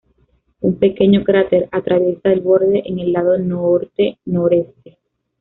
Un 0.61 0.79
pequeño 0.79 1.23
cráter 1.23 1.69
atraviesa 1.71 2.31
el 2.33 2.41
borde 2.41 2.81
en 2.87 2.97
el 2.97 3.13
lado 3.13 3.37
norte-noreste. 3.37 4.97